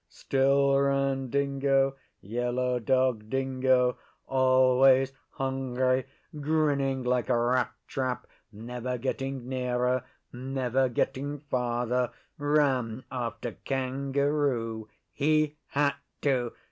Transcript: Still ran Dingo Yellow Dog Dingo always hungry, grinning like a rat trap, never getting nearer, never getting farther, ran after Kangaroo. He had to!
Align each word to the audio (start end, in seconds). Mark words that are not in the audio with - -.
Still 0.09 0.79
ran 0.79 1.29
Dingo 1.29 1.95
Yellow 2.21 2.79
Dog 2.79 3.29
Dingo 3.29 3.99
always 4.25 5.13
hungry, 5.33 6.05
grinning 6.39 7.03
like 7.03 7.29
a 7.29 7.37
rat 7.37 7.71
trap, 7.87 8.25
never 8.51 8.97
getting 8.97 9.47
nearer, 9.47 10.01
never 10.33 10.89
getting 10.89 11.37
farther, 11.41 12.09
ran 12.39 13.03
after 13.11 13.51
Kangaroo. 13.63 14.89
He 15.11 15.57
had 15.67 15.93
to! 16.21 16.53